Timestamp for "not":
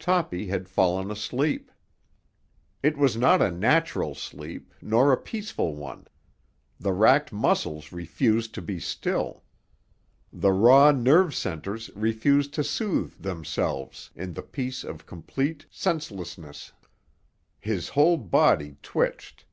3.16-3.40